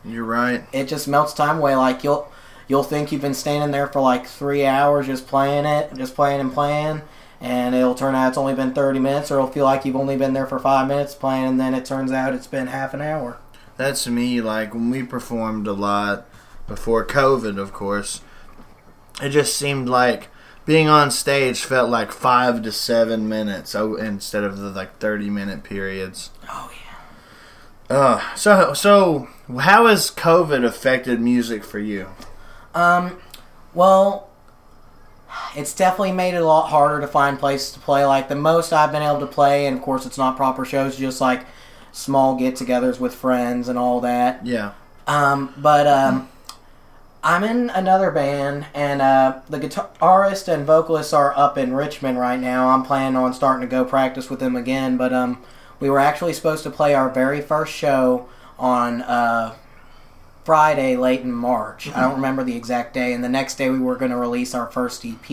[0.03, 0.63] You're right.
[0.71, 1.75] It just melts time away.
[1.75, 2.31] Like you'll
[2.67, 6.39] you'll think you've been standing there for like three hours just playing it, just playing
[6.41, 7.01] and playing,
[7.39, 10.17] and it'll turn out it's only been thirty minutes, or it'll feel like you've only
[10.17, 13.01] been there for five minutes playing, and then it turns out it's been half an
[13.01, 13.37] hour.
[13.77, 14.41] That's me.
[14.41, 16.27] Like when we performed a lot
[16.67, 18.21] before COVID, of course,
[19.21, 20.29] it just seemed like
[20.65, 25.29] being on stage felt like five to seven minutes oh, instead of the like thirty
[25.29, 26.31] minute periods.
[26.49, 26.71] Oh
[27.89, 27.95] yeah.
[27.95, 32.07] Uh, so so how has COVID affected music for you?
[32.75, 33.17] Um,
[33.73, 34.26] well,
[35.55, 38.05] it's definitely made it a lot harder to find places to play.
[38.05, 40.97] Like the most I've been able to play, and of course it's not proper shows,
[40.97, 41.45] just like
[41.91, 44.45] small get-togethers with friends and all that.
[44.45, 44.73] Yeah.
[45.07, 46.29] Um, but um,
[47.23, 52.39] I'm in another band, and uh, the guitarist and vocalists are up in Richmond right
[52.39, 52.69] now.
[52.69, 55.43] I'm planning on starting to go practice with them again, but um,
[55.79, 59.55] we were actually supposed to play our very first show on uh,
[60.51, 61.89] Friday late in March.
[61.93, 64.55] I don't remember the exact day, and the next day we were going to release
[64.55, 65.29] our first EP.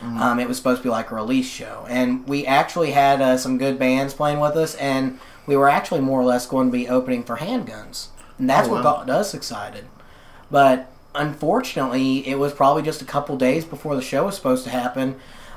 [0.00, 3.36] Um, it was supposed to be like a release show, and we actually had uh,
[3.36, 6.72] some good bands playing with us, and we were actually more or less going to
[6.72, 9.86] be opening for Handguns, and that's Oh, what got us excited.
[10.52, 14.70] But unfortunately, it was probably just a couple days before the show was supposed to
[14.70, 15.16] happen.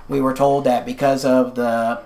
[0.10, 2.02] We were told that because of the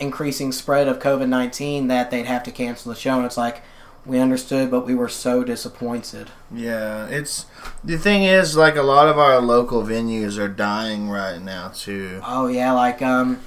[0.00, 3.62] increasing spread of COVID nineteen, that they'd have to cancel the show, and it's like
[4.06, 6.28] we understood, but we were so disappointed.
[6.54, 7.46] Yeah, it's
[7.82, 12.20] the thing is like a lot of our local venues are dying right now too.
[12.24, 13.40] Oh yeah, like um,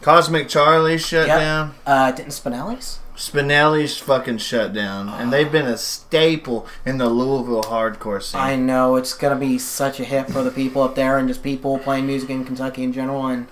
[0.00, 1.38] Cosmic Charlie shut Yep.
[1.38, 1.74] down.
[1.86, 2.98] uh, didn't Spinelli's?
[3.14, 8.40] Spinelli's fucking shut down, and they've been a staple in the Louisville hardcore scene.
[8.40, 11.42] I know it's gonna be such a hit for the people up there and just
[11.42, 13.26] people playing music in Kentucky in general.
[13.26, 13.46] And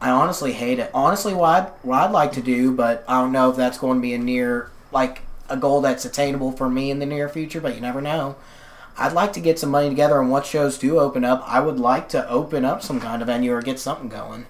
[0.00, 0.90] I honestly hate it.
[0.92, 3.98] Honestly, what I'd, what I'd like to do, but I don't know if that's going
[3.98, 7.60] to be a near like a goal that's attainable for me in the near future.
[7.60, 8.36] But you never know.
[8.96, 11.78] I'd like to get some money together, and once shows do open up, I would
[11.78, 14.46] like to open up some kind of venue or get something going.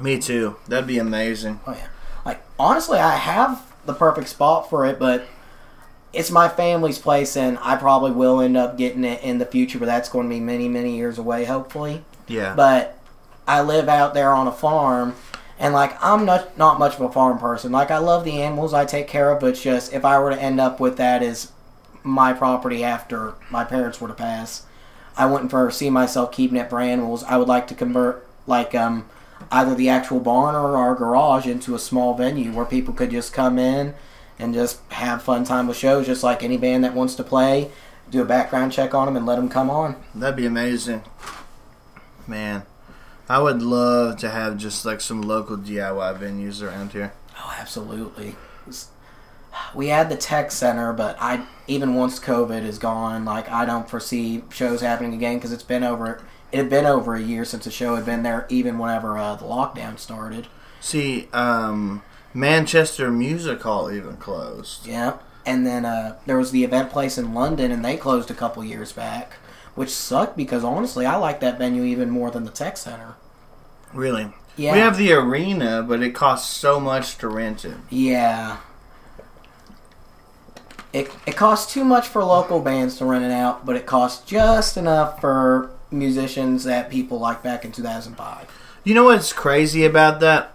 [0.00, 0.56] Me too.
[0.68, 1.60] That'd be amazing.
[1.66, 1.88] Oh yeah.
[2.24, 5.26] Like honestly, I have the perfect spot for it, but
[6.12, 9.78] it's my family's place, and I probably will end up getting it in the future.
[9.78, 12.04] But that's going to be many, many years away, hopefully.
[12.28, 12.54] Yeah.
[12.54, 12.98] But
[13.46, 15.14] I live out there on a farm,
[15.60, 17.70] and like I'm not not much of a farm person.
[17.70, 20.42] Like I love the animals I take care of, but just if I were to
[20.42, 21.52] end up with that as
[22.02, 24.64] my property after my parents were to pass,
[25.16, 27.22] I wouldn't foresee myself keeping it for animals.
[27.24, 29.08] I would like to convert like um
[29.52, 33.34] either the actual barn or our garage into a small venue where people could just
[33.34, 33.94] come in
[34.38, 37.70] and just have fun time with shows, just like any band that wants to play.
[38.10, 39.96] Do a background check on them and let them come on.
[40.14, 41.02] That'd be amazing.
[42.26, 42.62] Man,
[43.30, 47.12] I would love to have just like some local DIY venues around here.
[47.38, 48.34] Oh, absolutely.
[49.72, 53.88] We had the tech center, but I even once COVID is gone, like I don't
[53.88, 56.20] foresee shows happening again because it's been over.
[56.50, 59.36] It had been over a year since the show had been there, even whenever uh,
[59.36, 60.48] the lockdown started.
[60.80, 62.02] See, um,
[62.34, 64.88] Manchester Music Hall even closed.
[64.88, 68.34] Yeah, and then uh, there was the event place in London, and they closed a
[68.34, 69.34] couple years back,
[69.80, 73.14] which sucked because honestly, I like that venue even more than the tech center.
[73.94, 74.30] Really?
[74.54, 77.78] Yeah, We have the arena, but it costs so much to rent it.
[77.88, 78.58] Yeah.
[80.92, 84.22] It, it costs too much for local bands to rent it out, but it costs
[84.28, 88.50] just enough for musicians that people like back in 2005.
[88.84, 90.52] You know what's crazy about that?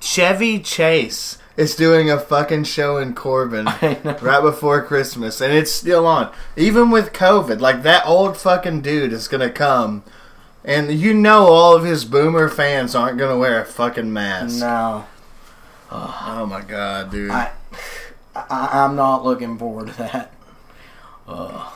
[0.00, 3.66] Chevy Chase is doing a fucking show in Corbin
[4.22, 6.32] right before Christmas, and it's still on.
[6.56, 10.02] Even with COVID, like that old fucking dude is gonna come,
[10.64, 14.60] and you know all of his boomer fans aren't gonna wear a fucking mask.
[14.60, 15.04] No,
[15.90, 17.30] Oh my god, dude.
[17.30, 17.50] I,
[18.34, 20.32] I I'm not looking forward to that.
[21.28, 21.72] Ugh.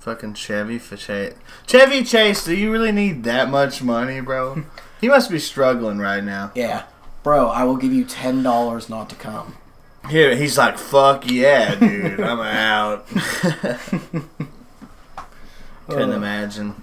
[0.00, 1.34] Fucking Chevy Chase.
[1.66, 4.64] Chevy Chase, do you really need that much money, bro?
[5.00, 6.52] he must be struggling right now.
[6.54, 6.84] Yeah,
[7.24, 9.56] bro, I will give you ten dollars not to come.
[10.08, 13.06] Here, he's like, fuck yeah, dude, I'm out.
[15.88, 16.16] Couldn't Ugh.
[16.16, 16.80] imagine.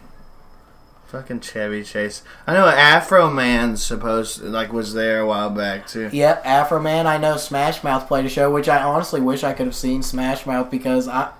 [1.07, 2.23] Fucking Chevy Chase.
[2.47, 6.09] I know Afroman supposed like was there a while back too.
[6.11, 7.05] Yep, Afroman.
[7.05, 10.03] I know Smash Mouth played a show, which I honestly wish I could have seen
[10.03, 11.31] Smash Mouth because I,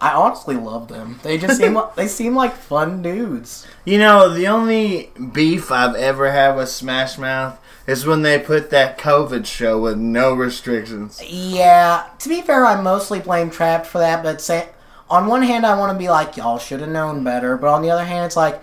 [0.00, 1.20] I honestly love them.
[1.22, 3.66] They just seem like, they seem like fun dudes.
[3.84, 8.70] You know, the only beef I've ever had with Smash Mouth is when they put
[8.70, 11.20] that COVID show with no restrictions.
[11.26, 14.22] Yeah, to be fair, I mostly blame Trapped for that.
[14.22, 14.68] But say,
[15.08, 17.82] on one hand, I want to be like y'all should have known better, but on
[17.82, 18.62] the other hand, it's like,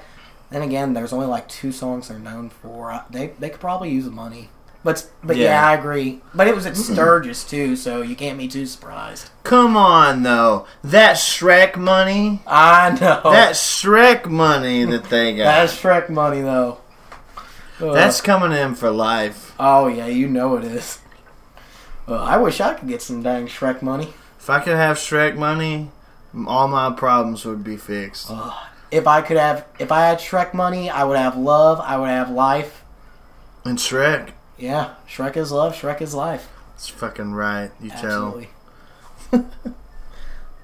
[0.49, 3.03] then again, there's only like two songs they're known for.
[3.09, 4.49] They they could probably use the money.
[4.84, 5.68] But but yeah, Yeah.
[5.68, 6.22] I agree.
[6.34, 9.30] But it was at Sturgis too, so you can't be too surprised.
[9.43, 10.65] Come on, though.
[10.84, 12.41] That Shrek money.
[12.47, 15.43] I know That Shrek money that they got.
[15.43, 16.78] that's Shrek money though.
[17.80, 17.93] Ugh.
[17.93, 19.53] That's coming in for life.
[19.59, 20.99] Oh yeah, you know it is.
[22.07, 24.13] Well, I wish I could get some dang Shrek money.
[24.39, 25.91] If I could have Shrek money,
[26.47, 28.28] all my problems would be fixed.
[28.32, 28.53] Ugh.
[28.89, 31.80] If I could have, if I had Shrek money, I would have love.
[31.82, 32.84] I would have life.
[33.65, 35.73] And Shrek, Yeah, Shrek is love.
[35.75, 36.47] Shrek is life.
[36.75, 37.71] it's fucking right.
[37.82, 38.49] You Absolutely.
[39.32, 39.45] tell.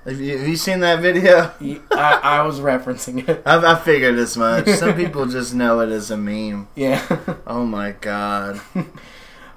[0.05, 1.51] Have you, have you seen that video?
[1.91, 3.41] I, I was referencing it.
[3.45, 4.67] I, I figured as much.
[4.77, 6.67] Some people just know it as a meme.
[6.75, 7.05] Yeah.
[7.47, 8.61] Oh my god.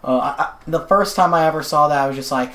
[0.05, 2.55] Uh, I, the first time I ever saw that, I was just like,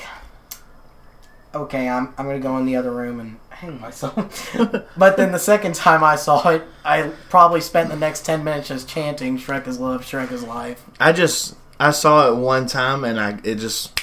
[1.54, 4.56] okay, I'm, I'm going to go in the other room and hang myself.
[4.96, 8.68] but then the second time I saw it, I probably spent the next 10 minutes
[8.68, 10.82] just chanting, Shrek is love, Shrek is life.
[10.98, 14.00] I just I saw it one time and I it just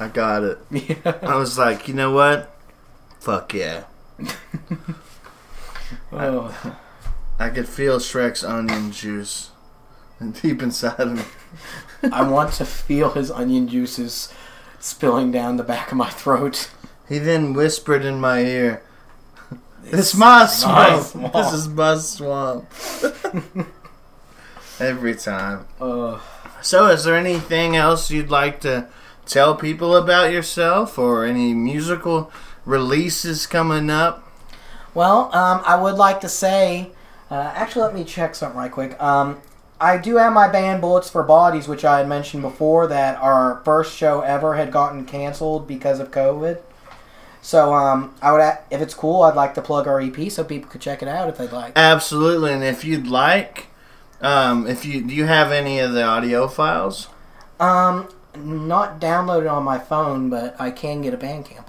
[0.00, 0.58] I got it.
[0.70, 1.18] Yeah.
[1.20, 2.57] I was like, you know what?
[3.20, 3.84] Fuck yeah.
[6.12, 6.76] Oh.
[7.38, 9.50] I could feel Shrek's onion juice
[10.42, 11.22] deep inside of me.
[12.12, 14.32] I want to feel his onion juices
[14.80, 16.70] spilling down the back of my throat.
[17.08, 18.82] He then whispered in my ear,
[19.84, 21.04] "It's my swamp.
[21.04, 22.66] swamp." This is my swamp."
[24.80, 25.66] Every time.
[25.80, 26.18] Uh,
[26.60, 28.88] So, is there anything else you'd like to
[29.26, 32.30] tell people about yourself, or any musical
[32.68, 34.24] releases coming up?
[34.94, 36.90] well, um, I would like to say,
[37.30, 39.00] uh, actually, let me check something right quick.
[39.02, 39.38] Um,
[39.80, 43.60] I do have my band Bullets for Bodies, which I had mentioned before, that our
[43.64, 46.58] first show ever had gotten canceled because of COVID.
[47.40, 50.42] So, um, I would, a- if it's cool, I'd like to plug our EP so
[50.42, 51.72] people could check it out if they'd like.
[51.76, 53.68] Absolutely, and if you'd like,
[54.20, 57.06] um, if you do you have any of the audio files?
[57.60, 61.66] Um, not downloaded on my phone, but I can get a Bandcamp.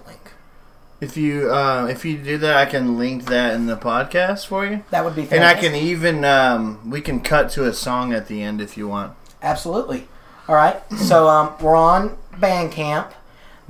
[1.02, 4.66] If you uh, if you do that, I can link that in the podcast for
[4.66, 5.38] you, That would be fantastic.
[5.38, 8.76] and I can even um, we can cut to a song at the end if
[8.78, 9.14] you want.
[9.42, 10.08] Absolutely.
[10.48, 10.82] All right.
[10.98, 13.12] So um, we're on Bandcamp.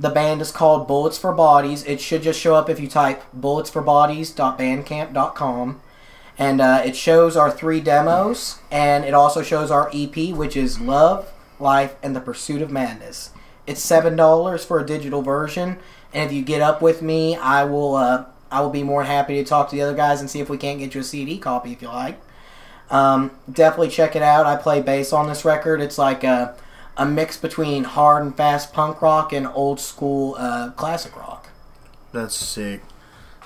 [0.00, 1.84] The band is called Bullets for Bodies.
[1.84, 5.80] It should just show up if you type bulletsforbodies.bandcamp.com.
[6.38, 10.80] And uh, it shows our three demos, and it also shows our EP, which is
[10.80, 13.30] Love, Life, and the Pursuit of Madness.
[13.66, 15.76] It's seven dollars for a digital version,
[16.12, 19.10] and if you get up with me, I will uh, I will be more than
[19.10, 21.04] happy to talk to the other guys and see if we can't get you a
[21.04, 22.20] CD copy if you like.
[22.90, 24.46] Um, definitely check it out.
[24.46, 25.80] I play bass on this record.
[25.80, 26.56] It's like a,
[26.96, 31.48] a mix between hard and fast punk rock and old school uh, classic rock.
[32.12, 32.82] That's sick.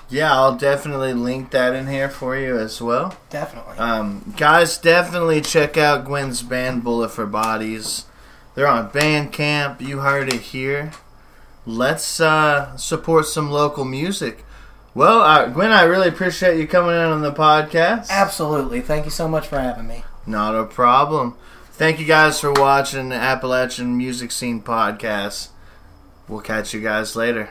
[0.09, 3.17] Yeah, I'll definitely link that in here for you as well.
[3.29, 3.77] Definitely.
[3.77, 8.05] Um, guys, definitely check out Gwyn's band Bullet for Bodies.
[8.53, 9.81] They're on Bandcamp.
[9.81, 10.91] You heard it here.
[11.65, 14.45] Let's uh, support some local music.
[14.93, 18.09] Well, uh, Gwyn, I really appreciate you coming in on the podcast.
[18.09, 18.81] Absolutely.
[18.81, 20.03] Thank you so much for having me.
[20.25, 21.35] Not a problem.
[21.71, 25.49] Thank you guys for watching the Appalachian Music Scene Podcast.
[26.27, 27.49] We'll catch you guys later.